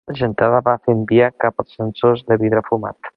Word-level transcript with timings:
La 0.09 0.13
gentada 0.19 0.61
va 0.67 0.73
fent 0.87 1.03
via 1.11 1.29
cap 1.45 1.63
als 1.65 1.71
ascensors 1.75 2.25
de 2.33 2.43
vidre 2.45 2.69
fumat. 2.73 3.01